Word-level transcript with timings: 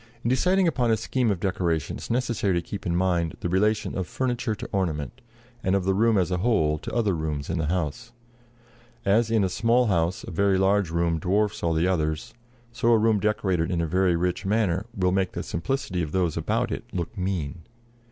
In 0.23 0.29
deciding 0.31 0.67
upon 0.67 0.89
a 0.89 0.97
scheme 0.97 1.29
of 1.29 1.39
decoration, 1.39 1.97
it 1.97 2.01
is 2.01 2.09
necessary 2.09 2.55
to 2.55 2.67
keep 2.67 2.87
in 2.87 2.95
mind 2.95 3.35
the 3.41 3.49
relation 3.49 3.95
of 3.95 4.07
furniture 4.07 4.55
to 4.55 4.67
ornament, 4.71 5.21
and 5.61 5.75
of 5.75 5.85
the 5.85 5.93
room 5.93 6.17
as 6.17 6.31
a 6.31 6.37
whole 6.39 6.79
to 6.79 6.91
other 6.91 7.15
rooms 7.15 7.51
in 7.51 7.59
the 7.59 7.67
house. 7.67 8.11
As 9.05 9.29
in 9.29 9.43
a 9.43 9.47
small 9.47 9.85
house 9.85 10.23
a 10.23 10.31
very 10.31 10.57
large 10.57 10.89
room 10.89 11.19
dwarfs 11.19 11.61
all 11.61 11.75
the 11.75 11.85
others, 11.87 12.33
so 12.71 12.87
a 12.91 12.97
room 12.97 13.19
decorated 13.19 13.69
in 13.69 13.79
a 13.79 13.85
very 13.85 14.15
rich 14.15 14.43
manner 14.43 14.87
will 14.97 15.11
make 15.11 15.33
the 15.33 15.43
simplicity 15.43 16.01
of 16.01 16.13
those 16.13 16.35
about 16.35 16.71
it 16.71 16.83
look 16.91 17.15
mean. 17.15 17.61